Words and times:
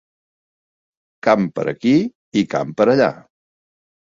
Camp 1.27 1.45
per 1.59 1.67
aquí 1.73 1.93
i 2.41 2.45
camp 2.55 2.73
per 2.81 2.89
allà 2.95 3.13